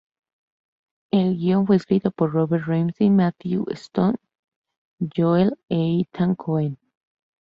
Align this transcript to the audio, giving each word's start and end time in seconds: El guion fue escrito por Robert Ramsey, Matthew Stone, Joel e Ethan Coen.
El 1.11 1.37
guion 1.37 1.67
fue 1.67 1.75
escrito 1.75 2.09
por 2.09 2.31
Robert 2.33 2.65
Ramsey, 2.65 3.11
Matthew 3.11 3.65
Stone, 3.69 4.17
Joel 5.15 5.53
e 5.69 6.07
Ethan 6.09 6.33
Coen. 6.33 6.79